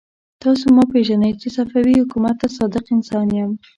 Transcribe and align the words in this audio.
تاسو 0.43 0.65
ما 0.75 0.83
پېژنئ 0.91 1.31
چې 1.41 1.47
صفوي 1.55 1.93
حکومت 2.01 2.35
ته 2.41 2.47
صادق 2.57 2.85
انسان 2.95 3.27
يم. 3.39 3.51